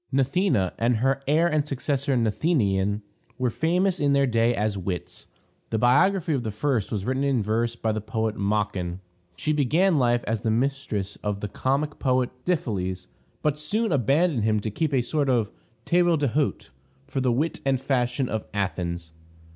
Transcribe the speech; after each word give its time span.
Gnathena, 0.11 0.73
and 0.79 0.95
her 0.95 1.21
heir 1.27 1.45
and 1.47 1.67
successor, 1.67 2.15
Gnathenion, 2.17 3.03
were 3.37 3.51
famous 3.51 3.99
in 3.99 4.13
their 4.13 4.25
day 4.25 4.55
as 4.55 4.75
wits; 4.75 5.27
the 5.69 5.77
biography 5.77 6.33
of 6.33 6.41
the 6.41 6.49
first 6.49 6.91
was 6.91 7.05
written 7.05 7.23
in 7.23 7.43
verse 7.43 7.75
by 7.75 7.91
the 7.91 8.01
poet 8.01 8.35
Machon. 8.35 8.99
She 9.35 9.53
began 9.53 9.99
life 9.99 10.23
as 10.25 10.41
the 10.41 10.49
mistress 10.49 11.17
of 11.17 11.39
the 11.41 11.47
comic 11.47 11.99
poet 11.99 12.31
Dyphiles, 12.45 13.05
but 13.43 13.59
soon 13.59 13.91
abandoned 13.91 14.43
him 14.43 14.59
to 14.61 14.71
keep 14.71 14.91
a 14.91 15.03
sort 15.03 15.29
of 15.29 15.51
table 15.85 16.17
d'hôte 16.17 16.69
for 17.05 17.21
the 17.21 17.31
wit 17.31 17.61
and 17.63 17.79
fashion 17.79 18.27
of 18.27 18.45
Athens. 18.55 19.11